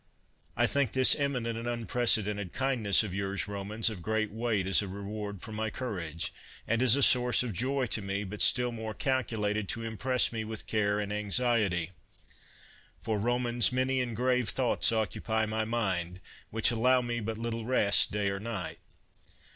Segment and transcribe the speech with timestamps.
[0.57, 4.81] I think this eminent and unprecedented kind ness of yours, Romans, of great weight as
[4.81, 6.33] a reward for my courage,
[6.67, 10.43] and as a source of joy to me, but still more calculated to impress me
[10.43, 11.91] with care and anxiety.
[13.03, 18.11] For, Romans, many and grave thoughts occupy my mind, which allow me but little rest
[18.11, 18.79] day or night.